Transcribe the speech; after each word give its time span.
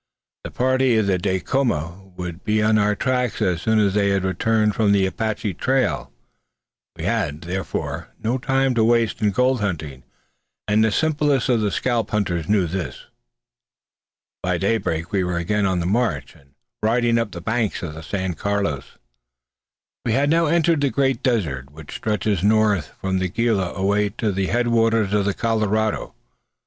The 0.43 0.49
party 0.49 0.97
of 0.97 1.05
Dacoma 1.21 2.09
would 2.17 2.43
be 2.43 2.59
on 2.59 2.79
our 2.79 2.95
track 2.95 3.39
as 3.39 3.61
soon 3.61 3.77
as 3.77 3.93
they 3.93 4.09
had 4.09 4.23
returned 4.23 4.73
from 4.73 4.93
the 4.93 5.05
Apache 5.05 5.53
trail. 5.53 6.11
We 6.95 7.03
had, 7.03 7.41
therefore, 7.41 8.07
no 8.17 8.39
time 8.39 8.73
to 8.73 8.83
waste 8.83 9.21
in 9.21 9.29
gold 9.29 9.61
hunting, 9.61 10.01
and 10.67 10.83
the 10.83 10.91
simplest 10.91 11.49
of 11.49 11.61
the 11.61 11.69
scalp 11.69 12.09
hunters 12.09 12.49
knew 12.49 12.65
this. 12.65 13.05
By 14.41 14.57
daybreak 14.57 15.11
we 15.11 15.23
were 15.23 15.37
again 15.37 15.67
on 15.67 15.79
the 15.79 15.85
march, 15.85 16.33
and 16.35 16.55
riding 16.81 17.19
up 17.19 17.29
the 17.29 17.39
banks 17.39 17.83
of 17.83 17.93
the 17.93 18.01
San 18.01 18.33
Carlos. 18.33 18.97
We 20.03 20.13
had 20.13 20.31
now 20.31 20.47
entered 20.47 20.81
the 20.81 20.89
great 20.89 21.21
desert 21.21 21.69
which 21.69 21.95
stretches 21.95 22.41
northward 22.41 22.85
from 22.99 23.19
the 23.19 23.29
Gila 23.29 23.73
away 23.75 24.09
to 24.17 24.31
the 24.31 24.47
head 24.47 24.67
waters 24.69 25.13
of 25.13 25.25
the 25.25 25.35
Colorado. 25.35 26.15